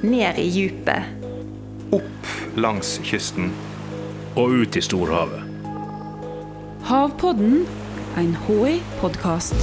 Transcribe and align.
ned 0.00 0.38
i 0.38 0.48
djupet. 0.48 1.02
Opp 1.92 2.26
langs 2.56 3.00
kysten. 3.04 3.52
Og 4.36 4.62
ut 4.62 4.76
i 4.76 4.82
storhavet. 4.82 5.42
Havpodden, 6.86 7.66
en 8.16 8.32
HI-podkast. 8.46 9.54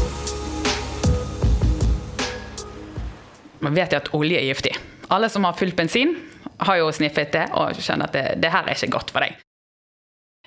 Man 3.60 3.76
vet 3.76 3.96
jo 3.96 4.02
at 4.04 4.14
olje 4.14 4.38
er 4.38 4.46
giftig. 4.52 4.76
Alle 5.10 5.30
som 5.32 5.48
har 5.48 5.58
fylt 5.58 5.76
bensin, 5.76 6.16
har 6.60 6.78
jo 6.80 6.92
sniffet 6.94 7.34
det 7.34 7.48
og 7.58 7.78
skjønner 7.80 8.10
at 8.10 8.16
det, 8.16 8.26
det 8.44 8.54
her 8.54 8.68
er 8.68 8.78
ikke 8.78 8.94
godt 9.00 9.14
for 9.16 9.26
deg. 9.26 9.38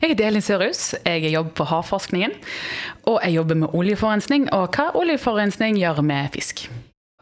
Jeg 0.01 0.15
heter 0.15 0.31
Elin 0.31 0.45
Sørhus, 0.45 0.95
jeg 1.05 1.33
jobber 1.33 1.53
på 1.59 1.65
Havforskningen. 1.69 2.33
Og 3.11 3.19
jeg 3.25 3.37
jobber 3.37 3.59
med 3.65 3.75
oljeforurensning 3.77 4.49
og 4.57 4.71
hva 4.77 4.87
oljeforurensning 4.97 5.77
gjør 5.77 6.01
med 6.07 6.31
fisk. 6.33 6.69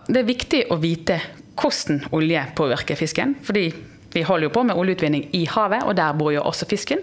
Det 0.06 0.22
er 0.22 0.28
viktig 0.28 0.60
å 0.70 0.78
vite 0.80 1.18
hvordan 1.58 2.04
olje 2.14 2.42
påvirker 2.56 2.98
fisken, 2.98 3.36
fordi 3.42 3.72
vi 4.14 4.22
holder 4.24 4.48
jo 4.48 4.54
på 4.54 4.64
med 4.64 4.78
oljeutvinning 4.78 5.28
i 5.36 5.44
havet, 5.50 5.84
og 5.84 5.96
der 5.98 6.16
bor 6.16 6.32
jo 6.32 6.42
også 6.46 6.68
fisken. 6.70 7.02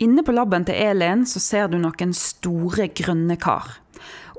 Inne 0.00 0.24
på 0.24 0.32
laben 0.32 0.64
til 0.64 0.78
Elin 0.80 1.26
så 1.28 1.42
ser 1.42 1.68
du 1.68 1.76
noen 1.78 2.14
store 2.16 2.88
grønne 2.96 3.36
kar. 3.40 3.76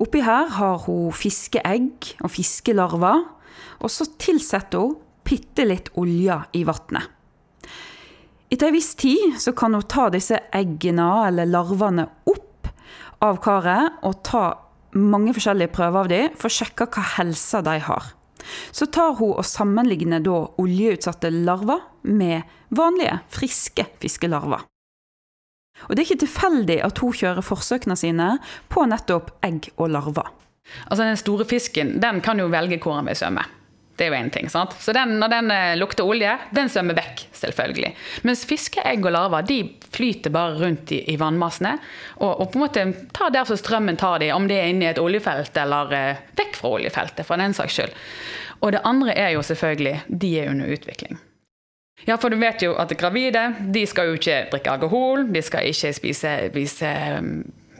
Oppi 0.02 0.24
her 0.26 0.50
har 0.58 0.82
hun 0.88 1.14
fiskeegg 1.14 2.16
og 2.26 2.34
fiskelarver, 2.34 3.24
og 3.82 3.94
så 3.94 4.08
tilsetter 4.20 4.82
hun 4.82 4.98
bitte 5.28 5.66
litt 5.68 5.92
olje 6.02 6.40
i 6.58 6.64
vannet. 6.66 7.06
Etter 8.52 8.68
en 8.68 8.76
viss 8.76 8.96
tid 9.00 9.38
så 9.40 9.54
kan 9.56 9.78
hun 9.78 9.86
ta 9.88 10.10
disse 10.12 10.40
eggene 10.52 11.06
eller 11.30 11.48
larvene 11.48 12.08
opp 12.28 12.68
av 13.24 13.38
karet 13.44 14.02
og 14.04 14.18
ta 14.28 14.44
mange 14.98 15.32
forskjellige 15.38 15.72
prøver 15.72 16.02
av 16.02 16.10
dem 16.12 16.34
for 16.36 16.50
å 16.50 16.58
sjekke 16.58 16.90
hva 16.92 17.06
helsa 17.16 17.62
de 17.64 17.78
har. 17.86 18.10
Så 18.72 18.88
tar 18.94 19.16
hun 19.20 19.36
og 19.36 19.48
sammenligner 19.48 20.24
da 20.24 20.44
oljeutsatte 20.62 21.32
larver 21.34 21.84
med 22.08 22.44
vanlige, 22.70 23.20
friske 23.34 23.88
fiskelarver. 24.02 24.68
Og 25.88 25.96
Det 25.96 26.02
er 26.02 26.10
ikke 26.10 26.26
tilfeldig 26.26 26.78
at 26.86 27.00
hun 27.02 27.16
kjører 27.16 27.46
forsøkene 27.46 27.98
sine 27.98 28.36
på 28.70 28.86
nettopp 28.90 29.34
egg 29.46 29.72
og 29.78 29.90
larver. 29.96 30.30
Altså 30.88 31.04
Den 31.04 31.18
store 31.18 31.48
fisken 31.50 31.98
den 32.02 32.22
kan 32.22 32.40
jo 32.40 32.52
velge 32.52 32.78
hvor 32.82 33.00
den 33.00 33.10
vil 33.10 33.18
svømme. 33.18 33.48
Det 34.02 34.08
er 34.08 34.16
jo 34.16 34.18
en 34.18 34.32
ting, 34.34 34.48
sant? 34.50 34.74
Så 34.82 34.94
den, 34.96 35.20
Når 35.20 35.30
den 35.30 35.52
eh, 35.54 35.76
lukter 35.78 36.08
olje, 36.08 36.32
den 36.56 36.70
svømmer 36.74 36.96
vekk, 36.98 37.26
selvfølgelig. 37.38 37.92
Mens 38.26 38.46
fiskeegg 38.50 39.04
og 39.06 39.14
larver 39.14 39.46
de 39.46 39.58
flyter 39.94 40.34
bare 40.34 40.56
rundt 40.58 40.94
i, 40.96 41.04
i 41.12 41.18
vannmassene. 41.22 41.76
Og, 42.18 42.32
og, 42.32 42.48
på 42.50 42.58
en 42.58 42.64
måte 42.64 42.86
tar 43.14 43.34
der 43.36 43.46
som 43.46 43.60
strømmen 43.60 44.00
tar 44.02 44.24
de, 44.24 44.32
om 44.34 44.48
det 44.50 44.58
er 44.58 44.72
inne 44.72 44.88
i 44.88 44.90
et 44.90 45.02
oljefelt 45.02 45.60
eller 45.62 45.94
eh, 45.98 46.24
vekk 46.40 46.51
fra 46.62 46.76
oljefeltet, 46.78 47.26
for 47.28 47.42
den 47.42 47.58
saks 47.58 47.80
skyld. 47.80 47.98
Og 48.62 48.72
det 48.76 48.86
andre 48.88 49.18
er 49.18 49.34
jo 49.36 49.44
selvfølgelig 49.46 49.98
de 50.22 50.32
er 50.40 50.54
under 50.54 50.72
utvikling. 50.72 51.20
Ja, 52.06 52.16
for 52.18 52.34
du 52.34 52.40
vet 52.42 52.64
jo 52.66 52.74
at 52.82 52.94
gravide 52.98 53.44
de 53.74 53.84
skal 53.90 54.10
jo 54.10 54.18
ikke 54.18 54.46
drikke 54.54 54.72
alkohol, 54.74 55.28
de 55.34 55.42
skal 55.46 55.68
ikke 55.70 55.92
spise, 55.94 56.32
spise 56.50 56.94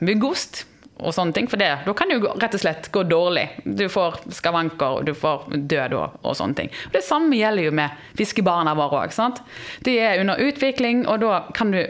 myggost 0.02 0.62
og 1.02 1.14
sånne 1.14 1.34
ting. 1.34 1.48
For 1.50 1.58
det, 1.58 1.70
da 1.86 1.94
kan 1.96 2.10
det 2.10 2.20
jo 2.20 2.34
rett 2.38 2.54
og 2.54 2.62
slett 2.62 2.88
gå 2.94 3.02
dårlig. 3.10 3.48
Du 3.64 3.88
får 3.90 4.20
skavanker, 4.36 5.00
og 5.00 5.08
du 5.08 5.14
får 5.18 5.48
død 5.56 5.96
og, 5.98 6.20
og 6.22 6.38
sånne 6.38 6.58
ting. 6.60 6.70
Og 6.90 6.94
det 6.94 7.02
samme 7.06 7.38
gjelder 7.38 7.68
jo 7.68 7.74
med 7.82 8.06
fiskebarna 8.18 8.76
våre 8.78 9.02
òg. 9.08 9.42
De 9.86 9.96
er 9.98 10.22
under 10.22 10.42
utvikling, 10.42 11.04
og 11.10 11.22
da 11.24 11.42
kan 11.56 11.74
du 11.74 11.82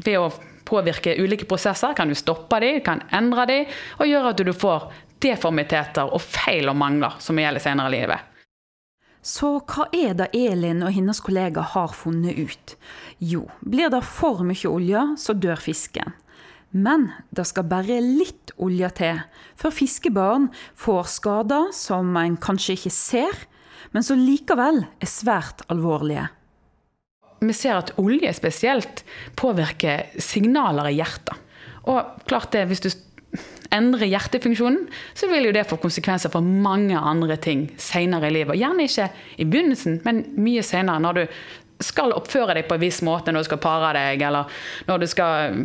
ved 0.00 0.20
å 0.20 0.30
påvirke 0.70 1.16
ulike 1.18 1.48
prosesser, 1.50 1.96
kan 1.98 2.10
du 2.10 2.14
stoppe 2.14 2.60
dem, 2.62 2.78
kan 2.86 3.02
endre 3.16 3.46
dem, 3.50 3.78
og 3.98 4.06
gjøre 4.06 4.34
at 4.34 4.44
du 4.46 4.52
får 4.54 4.90
deformiteter 5.22 6.10
og 6.10 6.22
feil 6.22 6.70
og 6.70 6.78
mangler 6.80 7.18
som 7.22 7.38
gjelder 7.38 7.62
senere 7.62 7.92
i 7.92 7.98
livet. 7.98 8.26
Så 9.20 9.58
hva 9.68 9.84
er 9.92 10.14
det 10.16 10.30
Elin 10.36 10.80
og 10.86 10.94
hennes 10.96 11.20
kollega 11.20 11.60
har 11.74 11.92
funnet 11.92 12.38
ut? 12.40 12.74
Jo, 13.20 13.44
blir 13.60 13.92
det 13.92 14.00
for 14.08 14.40
mye 14.48 14.70
olje, 14.70 15.02
så 15.20 15.36
dør 15.36 15.60
fisken. 15.60 16.14
Men 16.70 17.10
det 17.34 17.44
skal 17.50 17.68
bare 17.68 17.98
litt 18.00 18.54
olje 18.62 18.88
til 18.96 19.20
før 19.58 19.74
fiskebarn 19.74 20.48
får 20.78 21.08
skader 21.18 21.72
som 21.76 22.14
en 22.16 22.38
kanskje 22.40 22.78
ikke 22.78 22.94
ser, 22.94 23.40
men 23.90 24.06
som 24.06 24.22
likevel 24.22 24.84
er 24.86 25.10
svært 25.10 25.66
alvorlige. 25.72 26.28
Vi 27.40 27.56
ser 27.56 27.80
at 27.80 27.92
olje 28.00 28.32
spesielt 28.36 29.04
påvirker 29.36 30.12
signaler 30.20 30.90
i 30.90 30.98
hjertet. 31.00 31.36
Og 31.88 32.20
klart 32.28 32.52
det, 32.52 32.66
hvis 32.68 32.82
du 32.84 32.90
endrer 33.74 34.10
hjertefunksjonen, 34.10 34.84
så 35.14 35.28
vil 35.30 35.48
jo 35.48 35.54
det 35.54 35.66
få 35.70 35.78
konsekvenser 35.80 36.32
for 36.32 36.42
mange 36.42 36.98
andre 36.98 37.38
ting 37.40 37.68
senere 37.80 38.30
i 38.30 38.34
livet. 38.40 38.58
Gjerne 38.58 38.86
ikke 38.86 39.10
i 39.38 39.46
begynnelsen, 39.46 40.00
men 40.06 40.24
mye 40.42 40.64
senere, 40.66 41.02
når 41.02 41.20
du 41.20 41.24
skal 41.80 42.12
oppføre 42.12 42.54
deg 42.58 42.66
på 42.68 42.76
en 42.76 42.82
viss 42.82 43.00
måte 43.06 43.32
når 43.32 43.44
du 43.44 43.48
skal 43.48 43.60
pare 43.62 43.92
deg, 43.96 44.24
eller 44.26 44.50
når 44.88 45.00
du 45.00 45.06
skal 45.08 45.62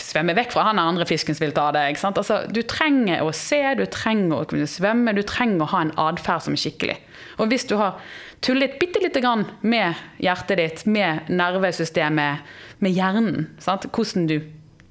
svømme 0.00 0.36
vekk 0.38 0.54
fra 0.54 0.68
han 0.70 0.80
andre 0.80 1.06
fisken 1.08 1.36
som 1.36 1.44
vil 1.44 1.54
ta 1.56 1.68
deg. 1.76 1.98
Altså, 2.08 2.40
du 2.48 2.62
trenger 2.68 3.24
å 3.24 3.34
se, 3.36 3.60
du 3.76 3.84
trenger 3.92 4.40
å 4.40 4.48
kunne 4.48 4.68
svømme, 4.70 5.14
du 5.16 5.24
trenger 5.28 5.66
å 5.66 5.72
ha 5.74 5.82
en 5.84 5.94
atferd 6.08 6.46
som 6.46 6.56
er 6.56 6.62
skikkelig. 6.62 6.96
Og 7.38 7.52
hvis 7.52 7.68
du 7.68 7.76
har 7.80 7.98
tullet 8.44 8.78
bitte 8.80 9.02
lite 9.02 9.22
grann 9.22 9.44
med 9.60 9.98
hjertet 10.22 10.60
ditt, 10.60 10.86
med 10.88 11.28
nervesystemet, 11.28 12.48
med 12.84 12.96
hjernen, 12.96 13.50
sant? 13.62 13.88
hvordan 13.92 14.28
du 14.30 14.38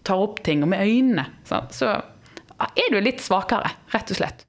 tar 0.07 0.21
opp 0.23 0.43
ting, 0.45 0.61
og 0.63 0.71
med 0.71 0.83
øynene, 0.83 1.27
sant? 1.47 1.73
så 1.75 1.97
er 2.57 2.91
du 2.93 2.99
litt 3.01 3.21
svakere, 3.23 3.75
rett 3.93 4.13
og 4.13 4.19
slett. 4.19 4.47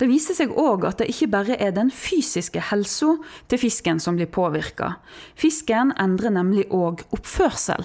Det 0.00 0.08
viser 0.10 0.34
seg 0.34 0.52
òg 0.58 0.86
at 0.88 0.98
det 0.98 1.10
ikke 1.12 1.30
bare 1.30 1.56
er 1.62 1.74
den 1.76 1.92
fysiske 1.94 2.58
helsa 2.72 3.14
til 3.50 3.60
fisken 3.60 4.00
som 4.02 4.16
blir 4.18 4.30
påvirka. 4.32 4.96
Fisken 5.38 5.92
endrer 6.00 6.34
nemlig 6.34 6.66
òg 6.74 7.04
oppførsel. 7.14 7.84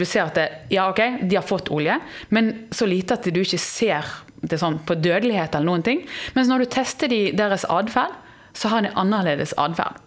Du 0.00 0.04
ser 0.08 0.28
at 0.28 0.36
det, 0.36 0.46
ja, 0.72 0.88
ok, 0.90 1.22
de 1.28 1.36
har 1.36 1.46
fått 1.46 1.70
olje, 1.72 1.96
men 2.28 2.52
så 2.72 2.88
lite 2.88 3.16
at 3.16 3.26
du 3.28 3.40
ikke 3.42 3.60
ser 3.60 4.06
det 4.40 4.60
sånn 4.60 4.78
på 4.88 4.96
dødelighet 4.96 5.56
eller 5.56 5.68
noen 5.68 5.84
ting. 5.84 6.04
Mens 6.36 6.48
når 6.48 6.64
du 6.64 6.70
tester 6.72 7.10
de, 7.12 7.22
deres 7.36 7.66
atferd, 7.68 8.14
så 8.56 8.70
har 8.72 8.84
de 8.84 8.92
annerledes 8.98 9.52
atferd. 9.60 10.00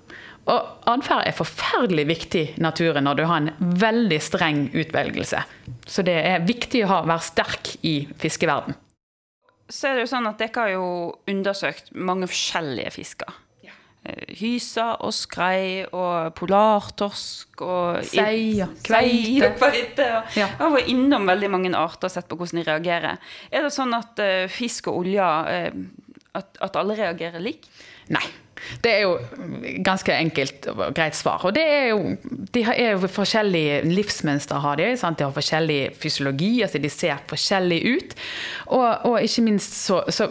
Og 0.52 0.88
atferd 0.92 1.28
er 1.28 1.36
forferdelig 1.38 2.08
viktig 2.10 2.46
i 2.58 2.64
naturen 2.64 3.06
når 3.08 3.20
du 3.20 3.26
har 3.30 3.40
en 3.40 3.76
veldig 3.80 4.20
streng 4.22 4.66
utvelgelse. 4.74 5.44
Så 5.88 6.04
det 6.04 6.18
er 6.20 6.44
viktig 6.44 6.84
å 6.84 7.04
være 7.06 7.22
sterk 7.24 7.78
i 7.88 8.02
fiskeverden 8.20 8.76
så 9.74 9.90
er 9.90 9.98
det 9.98 10.06
jo 10.06 10.12
sånn 10.12 10.28
at 10.30 10.42
dere 10.42 10.60
har 10.60 10.76
jo 10.76 10.86
undersøkt 11.32 11.94
mange 11.96 12.28
forskjellige 12.30 12.92
fisker. 12.94 13.40
Ja. 13.64 13.74
Eh, 14.04 14.84
og 14.94 15.14
skrei 15.16 15.86
og 15.88 16.34
polartorsk 16.38 17.64
og 17.64 18.04
Sei 18.06 18.62
og 18.66 18.76
kveite. 18.84 19.54
kveite 19.58 20.10
og, 20.20 20.36
ja. 20.38 20.50
Jeg 20.52 20.60
har 20.60 20.74
vært 20.76 20.92
innom 20.94 21.30
veldig 21.30 21.52
mange 21.54 21.74
arter 21.80 22.10
og 22.10 22.14
sett 22.14 22.28
på 22.30 22.38
hvordan 22.38 22.62
de 22.62 22.68
reagerer. 22.70 23.34
Er 23.50 23.66
det 23.66 23.74
sånn 23.74 23.96
at 23.98 24.20
uh, 24.20 24.46
fisk 24.52 24.92
og 24.92 25.04
olje 25.06 25.24
uh, 25.24 25.84
at, 26.38 26.58
at 26.66 26.80
alle 26.80 26.98
reagerer 26.98 27.44
likt? 27.44 27.70
Nei. 28.14 28.26
Det 28.84 28.92
er 28.94 29.02
jo 29.04 29.18
ganske 29.84 30.14
enkelt 30.16 30.68
og 30.72 30.94
greit 30.96 31.18
svar. 31.18 31.44
Og 31.44 31.56
det 31.56 31.64
er 31.68 31.88
jo, 31.92 32.14
de 32.56 32.64
er 32.64 32.94
jo 32.94 33.10
forskjellige 33.12 33.82
livsmønster, 33.90 34.62
har 34.64 34.80
de. 34.80 34.94
Sant? 35.00 35.20
De 35.20 35.28
har 35.28 35.36
forskjellig 35.36 35.82
fysiologi, 36.00 36.54
altså 36.64 36.80
de 36.80 36.92
ser 36.94 37.20
forskjellig 37.30 37.82
ut. 37.90 38.16
Og, 38.78 38.88
og 39.10 39.18
ikke 39.20 39.46
minst 39.50 39.76
så, 39.84 40.00
så 40.08 40.30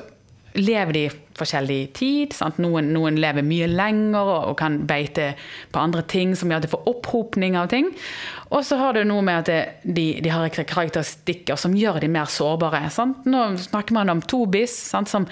lever 0.56 0.96
de 0.96 1.04
forskjellig 1.38 1.80
tid. 1.96 2.36
Noen, 2.62 2.92
noen, 2.94 3.18
lever 3.22 3.44
mye 3.46 3.68
lenger 3.70 4.20
og, 4.20 4.38
og, 4.50 4.56
kan 4.60 4.80
beite 4.88 5.32
på 5.72 5.82
andre 5.82 6.04
ting 6.08 6.36
som 6.38 6.50
gjør 6.50 6.62
at 6.62 6.66
de 6.66 6.72
får 6.72 6.88
opphopning 6.92 7.56
av 7.58 7.70
ting. 7.72 7.90
Og 8.52 8.64
så 8.68 8.76
har 8.76 8.96
du 8.96 9.02
noe 9.08 9.24
med 9.24 9.48
at 9.48 9.80
de, 9.82 10.06
de, 10.20 10.32
har 10.32 10.52
karakteristikker 10.52 11.56
som 11.56 11.76
gjør 11.76 12.00
de 12.02 12.10
mer 12.12 12.28
sårbare. 12.28 12.82
Sant? 12.92 13.24
Nå 13.28 13.44
snakker 13.62 13.96
man 13.96 14.12
om 14.12 14.20
tobis, 14.20 14.74
sant? 14.92 15.08
som 15.08 15.26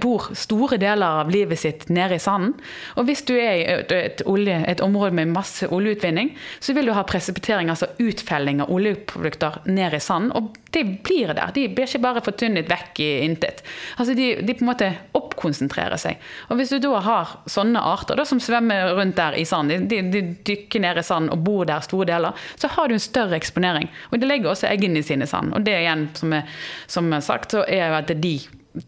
bor 0.00 0.30
store 0.38 0.78
deler 0.80 1.22
av 1.24 1.32
livet 1.32 1.60
sitt 1.60 1.88
nede 1.92 2.16
i 2.16 2.22
sanden. 2.22 2.54
Og 2.96 3.08
hvis 3.08 3.24
du 3.28 3.34
er 3.36 3.52
i 3.58 3.66
et, 3.74 3.92
et, 3.92 4.24
olje, 4.28 4.56
et 4.68 4.82
område 4.84 5.16
med 5.18 5.34
masse 5.34 5.68
oljeutvinning, 5.68 6.32
så 6.60 6.74
vil 6.76 6.88
du 6.88 6.94
ha 6.96 7.04
presipitering, 7.08 7.68
altså 7.72 7.90
utfelling 8.00 8.62
av 8.64 8.72
oljeprodukter 8.72 9.60
ned 9.68 9.98
i 9.98 10.02
sanden. 10.02 10.32
Og 10.38 10.56
de 10.72 10.84
blir 11.04 11.34
der. 11.34 11.52
De 11.54 11.68
blir 11.72 11.88
ikke 11.88 12.04
bare 12.04 12.24
fortynnet 12.24 12.68
vekk 12.70 13.00
i 13.04 13.10
intet. 13.26 13.62
Altså 13.96 14.16
de, 14.16 14.30
de 14.44 14.56
på 14.56 14.64
en 14.64 14.70
måte 14.72 14.90
oppkonsentrerer 15.38 15.98
seg. 16.00 16.18
Og 16.50 16.58
hvis 16.58 16.72
du 16.74 16.78
da 16.82 16.98
har 17.04 17.34
sånne 17.48 17.80
arter 17.80 18.18
da, 18.18 18.26
som 18.26 18.40
svømmer 18.42 18.94
rundt 18.98 19.16
der 19.16 19.36
i 19.38 19.46
sand, 19.46 19.70
de, 19.70 20.02
de, 20.10 20.22
dykker 20.46 20.82
ned 20.82 20.98
i 20.98 21.06
sand 21.06 21.30
og 21.34 21.42
bor 21.46 21.68
der 21.68 21.84
store 21.86 22.08
deler, 22.10 22.36
så 22.58 22.70
har 22.74 22.88
du 22.88 22.96
en 22.96 23.02
større 23.02 23.38
eksponering. 23.38 23.88
Og 24.10 24.18
de 24.18 24.28
legger 24.28 24.52
også 24.52 24.68
eggene 24.70 25.02
sine 25.06 25.28
i 25.28 25.30
sand. 25.30 25.54
Og 25.54 25.64
det 25.66 25.78
igjen, 25.78 26.08
som 26.18 26.34
er, 26.34 26.60
som 26.90 27.12
er 27.12 27.24
sagt, 27.24 27.54
så 27.54 27.64
er 27.64 27.94
at 28.00 28.10
de, 28.10 28.34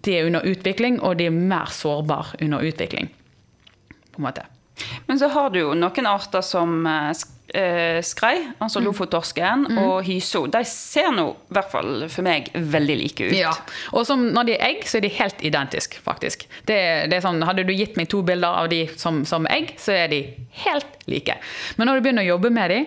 de 0.03 0.17
er 0.17 0.27
under 0.29 0.47
utvikling, 0.47 1.01
og 1.01 1.19
de 1.21 1.31
er 1.31 1.37
mer 1.37 1.71
sårbare 1.75 2.41
under 2.43 2.67
utvikling. 2.67 3.13
På 4.11 4.23
en 4.23 4.29
måte. 4.29 4.47
Men 5.07 5.21
så 5.21 5.29
har 5.29 5.51
du 5.53 5.61
jo 5.61 5.75
noen 5.77 6.09
arter 6.09 6.43
som 6.45 6.87
eh, 7.55 8.01
skrei, 8.05 8.43
altså 8.63 8.83
lofottorsken, 8.85 9.67
og 9.81 10.05
hyso, 10.07 10.45
de 10.51 10.63
ser 10.69 11.11
nå 11.15 11.27
i 11.33 11.57
hvert 11.57 11.71
fall 11.73 12.07
for 12.13 12.27
meg 12.27 12.51
veldig 12.55 12.97
like 13.01 13.31
ut. 13.31 13.37
Ja, 13.37 13.53
og 13.95 14.07
som, 14.09 14.27
når 14.35 14.49
de 14.49 14.57
er 14.57 14.67
egg, 14.71 14.85
så 14.89 15.01
er 15.01 15.07
de 15.07 15.13
helt 15.19 15.45
identiske, 15.47 16.03
faktisk. 16.05 16.47
Det, 16.69 16.81
det 17.13 17.23
sånn, 17.25 17.43
hadde 17.47 17.67
du 17.69 17.75
gitt 17.75 17.99
meg 18.01 18.11
to 18.13 18.23
bilder 18.27 18.63
av 18.65 18.71
de 18.73 18.85
som, 19.01 19.25
som 19.29 19.49
egg, 19.51 19.75
så 19.81 19.97
er 19.97 20.13
de 20.13 20.23
helt 20.65 21.01
like. 21.11 21.39
Men 21.79 21.91
når 21.91 21.99
du 21.99 22.07
begynner 22.07 22.27
å 22.27 22.33
jobbe 22.35 22.53
med 22.55 22.75
de, 22.75 22.81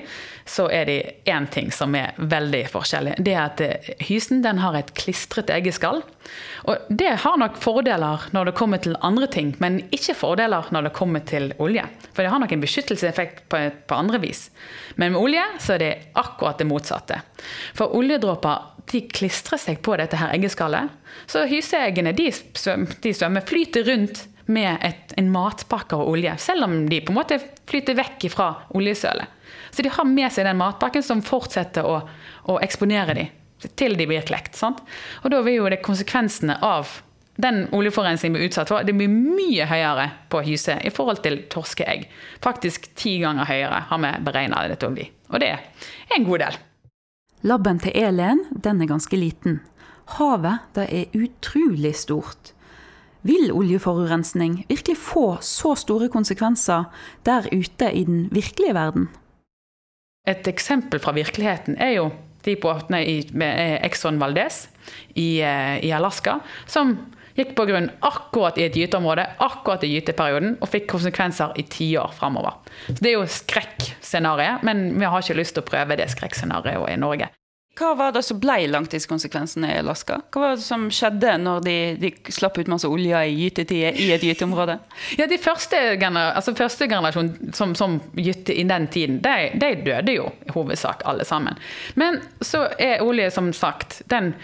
så 0.45 0.67
er 0.71 0.87
det 0.89 0.99
én 1.29 1.45
ting 1.51 1.71
som 1.71 1.93
er 1.95 2.17
veldig 2.17 2.65
forskjellig. 2.71 3.15
Det 3.23 3.35
er 3.35 3.43
at 3.45 3.63
eh, 3.63 3.93
hysen 4.09 4.43
den 4.43 4.59
har 4.63 4.75
et 4.77 4.91
klistret 4.97 5.51
eggeskall. 5.53 6.03
Og 6.69 6.85
det 6.89 7.11
har 7.23 7.37
nok 7.39 7.57
fordeler 7.59 8.27
når 8.35 8.49
det 8.49 8.55
kommer 8.57 8.81
til 8.83 8.95
andre 9.03 9.27
ting, 9.31 9.53
men 9.59 9.81
ikke 9.93 10.15
fordeler 10.15 10.69
når 10.71 10.87
det 10.87 10.93
kommer 10.95 11.23
til 11.27 11.51
olje. 11.63 11.83
For 12.13 12.23
det 12.23 12.31
har 12.31 12.41
nok 12.43 12.53
en 12.55 12.63
beskyttelseseffekt 12.63 13.43
på, 13.51 13.59
på 13.87 13.97
andre 13.97 14.21
vis. 14.23 14.45
Men 14.95 15.13
med 15.13 15.21
olje 15.21 15.43
så 15.63 15.75
er 15.75 15.83
det 15.83 15.91
akkurat 16.19 16.61
det 16.61 16.69
motsatte. 16.69 17.19
For 17.75 17.95
oljedråper 17.97 18.69
de 18.91 19.03
klistrer 19.11 19.59
seg 19.61 19.81
på 19.83 19.95
dette 19.99 20.19
her 20.19 20.33
eggeskallet. 20.35 20.91
Så 21.29 21.45
hyseeggene 21.49 22.15
de, 22.15 22.29
de 22.31 23.13
svømmer, 23.15 23.45
flyter 23.47 23.87
rundt 23.87 24.25
med 24.51 24.75
et, 24.83 25.13
en 25.19 25.29
matpakke 25.31 25.95
av 25.95 26.09
olje, 26.11 26.33
selv 26.41 26.67
om 26.67 26.81
de 26.89 26.99
på 27.03 27.13
en 27.13 27.19
måte 27.21 27.39
flyter 27.69 27.95
vekk 27.95 28.27
fra 28.33 28.49
oljesølet. 28.75 29.39
Så 29.71 29.85
de 29.85 29.91
har 29.91 30.07
med 30.07 30.29
seg 30.33 30.45
den 30.47 30.59
matpakken 30.59 31.03
som 31.05 31.23
fortsetter 31.25 31.87
å, 31.87 32.01
å 32.51 32.59
eksponere 32.63 33.15
dem 33.17 33.31
til 33.79 33.97
de 33.99 34.07
blir 34.09 34.25
klekt. 34.27 34.57
Sant? 34.59 34.83
Og 35.23 35.33
da 35.33 35.41
vil 35.45 35.61
jo 35.61 35.71
det 35.71 35.83
konsekvensene 35.85 36.59
av 36.63 36.99
den 37.41 37.63
oljeforurensningen 37.73 38.37
blir 38.37 38.49
utsatt 38.49 38.69
for, 38.69 38.85
det 38.85 38.93
blir 38.93 39.09
mye 39.09 39.65
høyere 39.65 40.09
på 40.29 40.43
hyse 40.45 40.77
i 40.85 40.91
forhold 40.93 41.23
til 41.25 41.39
torskeegg. 41.49 42.05
Faktisk 42.43 42.91
ti 42.99 43.17
ganger 43.23 43.49
høyere 43.49 43.81
har 43.89 44.01
vi 44.03 44.13
beregna 44.27 44.61
det 44.69 44.77
til 44.81 44.91
å 44.91 44.97
bli. 44.97 45.07
Og 45.33 45.41
det 45.41 45.49
er 45.55 46.17
en 46.17 46.27
god 46.27 46.45
del. 46.45 46.59
Labben 47.43 47.81
til 47.83 47.95
Elin 47.99 48.45
den 48.51 48.83
er 48.83 48.91
ganske 48.91 49.17
liten. 49.19 49.61
Havet 50.17 50.75
det 50.77 50.85
er 50.93 51.17
utrolig 51.17 51.95
stort. 51.97 52.53
Vil 53.23 53.53
oljeforurensning 53.55 54.65
virkelig 54.67 54.97
få 54.99 55.37
så 55.41 55.73
store 55.79 56.09
konsekvenser 56.11 56.89
der 57.23 57.47
ute 57.51 57.87
i 57.87 58.03
den 58.03 58.27
virkelige 58.35 58.75
verden? 58.75 59.07
Et 60.27 60.47
eksempel 60.47 60.99
fra 61.03 61.15
virkeligheten 61.15 61.79
er 61.79 61.95
jo 61.97 62.09
de 62.45 62.55
nei, 62.93 63.23
med 63.33 63.79
Exxon 63.85 64.19
Valdez 64.21 64.67
i, 65.15 65.39
i 65.39 65.91
Alaska, 65.95 66.39
som 66.67 66.95
gikk 67.37 67.55
på 67.57 67.65
grunn 67.69 67.89
akkurat 68.05 68.57
i 68.61 68.67
et 68.67 68.75
gyteområde, 68.77 69.25
akkurat 69.41 69.83
i 69.85 69.93
gyteperioden, 69.95 70.57
og 70.61 70.69
fikk 70.69 70.89
konsekvenser 70.93 71.55
i 71.57 71.65
tiår 71.65 72.13
framover. 72.17 72.59
Det 72.89 73.09
er 73.09 73.17
jo 73.17 73.29
skrekkscenarioet, 73.29 74.65
men 74.67 74.91
vi 74.99 75.09
har 75.09 75.23
ikke 75.23 75.39
lyst 75.39 75.57
til 75.57 75.65
å 75.65 75.69
prøve 75.71 75.97
det 75.99 76.11
skrekkscenarioet 76.13 76.93
i 76.93 76.99
Norge. 77.01 77.31
Hva 77.73 77.95
var 77.97 78.11
det 78.13 78.21
som 78.21 78.37
ble 78.37 78.67
langtidskonsekvensene 78.69 79.71
i 79.73 79.77
Alaska? 79.81 80.19
Hva 80.29 80.41
var 80.43 80.51
det 80.53 80.65
som 80.65 80.83
skjedde 80.93 81.31
når 81.41 81.63
de, 81.65 81.77
de 81.97 82.11
slapp 82.29 82.59
ut 82.61 82.69
masse 82.69 82.85
olje 82.85 83.17
i 83.25 83.33
gytetida 83.39 83.89
i 83.97 84.11
et 84.13 84.25
gyteområde? 84.25 84.77
Ja, 85.19 85.25
De 85.29 85.39
første, 85.41 85.79
gener 86.01 86.35
altså 86.37 86.53
første 86.57 86.85
generasjon 86.89 87.31
som, 87.57 87.73
som 87.77 87.97
gytte 88.13 88.53
i 88.53 88.65
den 88.69 88.85
tiden, 88.93 89.17
de, 89.25 89.49
de, 89.57 89.71
døde 89.87 90.13
jo 90.19 90.27
i 90.45 90.53
hovedsak 90.53 91.01
alle 91.09 91.25
sammen. 91.25 91.57
Men 91.97 92.21
så 92.45 92.67
er 92.77 93.01
olje, 93.01 93.31
som 93.33 93.49
sagt, 93.57 94.03
den, 94.13 94.35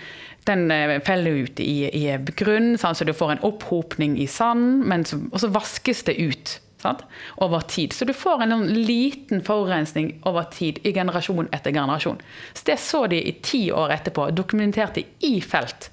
den 0.49 0.65
feller 1.05 1.43
ut 1.45 1.61
i, 1.61 1.85
i 1.85 2.07
grunn, 2.33 2.73
sånn, 2.81 2.97
så 2.97 3.05
du 3.05 3.13
får 3.13 3.35
en 3.35 3.45
opphopning 3.45 4.17
i 4.17 4.25
sand, 4.29 4.87
men 4.89 5.05
og 5.29 5.37
så 5.41 5.51
vaskes 5.53 6.01
det 6.09 6.17
ut 6.17 6.57
Sant? 6.79 7.03
over 7.43 7.59
tid. 7.59 7.93
Så 7.93 8.05
du 8.05 8.13
får 8.13 8.43
en 8.43 8.67
liten 8.67 9.41
forurensning 9.43 10.21
over 10.23 10.43
tid, 10.43 10.79
i 10.83 10.93
generasjon 10.95 11.49
etter 11.51 11.75
generasjon. 11.75 12.21
Så 12.53 12.63
Det 12.65 12.77
så 12.79 13.07
de 13.07 13.19
i 13.19 13.33
ti 13.43 13.71
år 13.71 13.91
etterpå, 13.91 14.29
dokumenterte 14.31 15.03
i 15.19 15.41
felt 15.41 15.89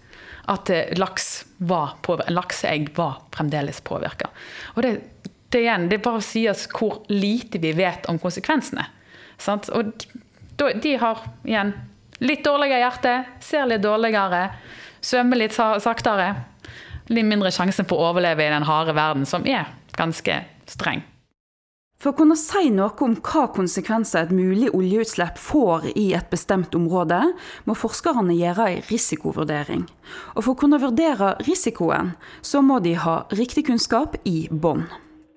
at 0.46 0.70
laks 0.98 1.44
var 1.58 1.96
lakseegg 2.30 2.92
var 2.94 3.18
fremdeles 3.34 3.80
påvirka. 3.80 4.30
Og 4.74 4.82
det, 4.82 4.92
det, 5.48 5.60
igjen, 5.64 5.88
det 5.90 5.98
bare 6.04 6.22
sier 6.22 6.54
oss 6.54 6.68
hvor 6.70 7.02
lite 7.10 7.58
vi 7.58 7.72
vet 7.74 8.06
om 8.06 8.18
konsekvensene. 8.22 8.86
Sant? 9.38 9.68
Og 9.74 9.90
de 10.56 10.96
har 11.02 11.24
igjen 11.44 11.74
litt 12.22 12.44
dårligere 12.46 12.84
hjerte, 12.84 13.16
ser 13.42 13.66
litt 13.66 13.82
dårligere, 13.82 14.48
svømmer 15.04 15.42
litt 15.42 15.56
saktere. 15.56 16.34
Litt 17.10 17.26
mindre 17.26 17.52
sjansen 17.54 17.86
for 17.86 18.02
å 18.02 18.12
overleve 18.12 18.46
i 18.46 18.50
den 18.54 18.66
harde 18.66 18.94
verden, 18.96 19.26
som 19.26 19.44
er 19.46 19.68
ganske 19.98 20.40
streng. 20.70 21.04
For 21.96 22.12
å 22.12 22.16
kunne 22.18 22.36
si 22.36 22.68
noe 22.76 22.92
om 23.06 23.14
hva 23.24 23.46
konsekvenser 23.56 24.26
et 24.26 24.32
mulig 24.36 24.68
oljeutslipp 24.76 25.38
får 25.40 25.88
i 25.96 26.10
et 26.18 26.28
bestemt 26.28 26.76
område, 26.76 27.22
må 27.64 27.76
forskerne 27.78 28.36
gjøre 28.36 28.66
en 28.68 28.84
risikovurdering. 28.90 29.86
Og 30.34 30.42
for 30.42 30.52
å 30.52 30.60
kunne 30.60 30.80
vurdere 30.82 31.32
risikoen, 31.46 32.12
så 32.44 32.60
må 32.60 32.82
de 32.84 32.98
ha 33.00 33.22
riktig 33.32 33.64
kunnskap 33.70 34.18
i 34.28 34.44
bånn. 34.52 34.84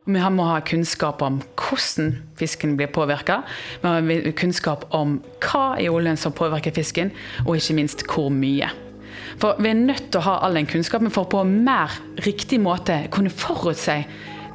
Vi 0.09 0.19
må 0.33 0.45
ha 0.49 0.57
kunnskap 0.65 1.21
om 1.21 1.37
hvordan 1.53 2.15
fisken 2.39 2.75
blir 2.75 2.89
påvirka. 2.91 3.43
Vi 3.79 3.87
må 3.87 4.19
ha 4.25 4.35
kunnskap 4.35 4.87
om 4.95 5.19
hva 5.45 5.65
i 5.79 5.87
oljen 5.87 6.19
som 6.19 6.35
påvirker 6.35 6.75
fisken, 6.75 7.13
og 7.45 7.55
ikke 7.55 7.77
minst 7.77 8.03
hvor 8.09 8.27
mye. 8.33 8.67
For 9.39 9.55
Vi 9.61 9.69
er 9.69 9.79
nødt 9.79 10.09
til 10.11 10.19
å 10.19 10.25
ha 10.25 10.35
all 10.43 10.57
den 10.57 10.67
kunnskapen 10.67 11.13
for 11.13 11.29
på 11.29 11.45
mer 11.47 11.93
riktig 12.25 12.59
måte 12.59 13.05
kunne 13.13 13.31
forutse 13.31 14.01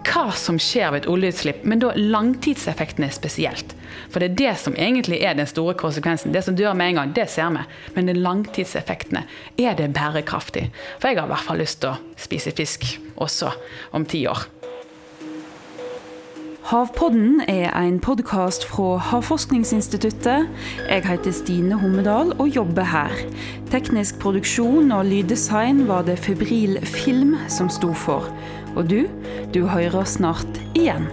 hva 0.04 0.28
som 0.36 0.58
skjer 0.60 0.92
ved 0.92 1.02
et 1.02 1.08
oljeutslipp, 1.10 1.64
men 1.64 1.80
da 1.82 1.92
langtidseffektene 1.96 3.10
spesielt. 3.14 3.74
For 4.10 4.20
det 4.20 4.30
er 4.30 4.38
det 4.40 4.54
som 4.62 4.76
egentlig 4.76 5.20
er 5.24 5.36
den 5.38 5.48
store 5.48 5.76
konsekvensen. 5.78 6.32
Det 6.34 6.44
som 6.44 6.56
dør 6.56 6.74
med 6.76 6.92
en 6.92 7.00
gang, 7.00 7.14
det 7.16 7.28
ser 7.32 7.52
vi. 7.54 7.64
Men 7.96 8.10
det 8.10 8.18
langtidseffektene, 8.18 9.24
er 9.58 9.78
det 9.78 9.92
bærekraftig? 9.94 10.68
For 10.98 11.08
jeg 11.10 11.20
har 11.20 11.28
i 11.28 11.34
hvert 11.34 11.48
fall 11.48 11.62
lyst 11.62 11.82
til 11.82 11.94
å 11.94 12.20
spise 12.20 12.54
fisk 12.54 12.86
også 13.16 13.54
om 13.94 14.06
ti 14.06 14.26
år. 14.30 14.46
Havpodden 16.64 17.42
er 17.44 17.68
en 17.76 17.98
podkast 18.00 18.64
fra 18.64 18.96
Havforskningsinstituttet. 19.10 20.46
Jeg 20.88 21.04
heter 21.04 21.34
Stine 21.36 21.76
Hommedal 21.76 22.32
og 22.38 22.48
jobber 22.48 22.88
her. 22.88 23.12
Teknisk 23.68 24.16
produksjon 24.22 24.88
og 24.96 25.04
lyddesign 25.10 25.84
var 25.90 26.06
det 26.08 26.16
Febril 26.24 26.78
Film 26.88 27.36
som 27.52 27.68
sto 27.68 27.92
for. 27.92 28.32
Og 28.74 28.88
du, 28.90 29.04
du 29.54 29.64
hører 29.70 30.04
snart 30.08 30.58
igjen. 30.74 31.06